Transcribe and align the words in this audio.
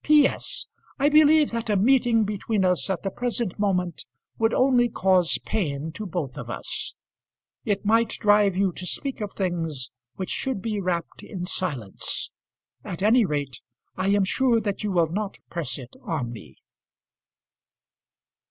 P.S. 0.03 0.65
I 0.97 1.09
believe 1.09 1.51
that 1.51 1.69
a 1.69 1.75
meeting 1.75 2.23
between 2.23 2.65
us 2.65 2.89
at 2.89 3.03
the 3.03 3.11
present 3.11 3.59
moment 3.59 4.05
would 4.39 4.51
only 4.51 4.89
cause 4.89 5.37
pain 5.45 5.91
to 5.91 6.07
both 6.07 6.39
of 6.39 6.49
us. 6.49 6.95
It 7.65 7.85
might 7.85 8.09
drive 8.09 8.57
you 8.57 8.71
to 8.71 8.87
speak 8.87 9.21
of 9.21 9.33
things 9.33 9.91
which 10.15 10.31
should 10.31 10.59
be 10.59 10.81
wrapped 10.81 11.21
in 11.21 11.45
silence. 11.45 12.31
At 12.83 13.03
any 13.03 13.25
rate, 13.25 13.61
I 13.95 14.07
am 14.07 14.23
sure 14.25 14.59
that 14.59 14.83
you 14.83 14.91
will 14.91 15.11
not 15.11 15.37
press 15.51 15.77
it 15.77 15.95
on 16.03 16.31
me. 16.31 16.55